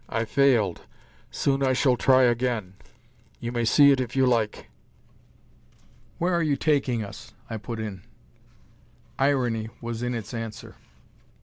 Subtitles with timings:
[0.09, 0.87] I failed.
[1.29, 2.73] Soon I shall try again.
[3.39, 4.67] You may see it if you like."
[6.17, 8.01] "Where are you taking us?" I put in.
[9.19, 10.75] Irony was in its answer.